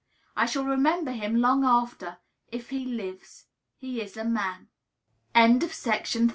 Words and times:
I 0.35 0.47
shall 0.47 0.65
remember 0.65 1.11
him 1.11 1.35
long 1.41 1.63
after 1.63 2.17
(if 2.51 2.71
he 2.71 2.85
lives) 2.85 3.45
he 3.77 4.01
is 4.01 4.17
a 4.17 4.23
man! 4.25 4.69
A 5.35 5.43
Genius 5.47 5.61
For 5.83 5.89
Affection. 5.91 6.29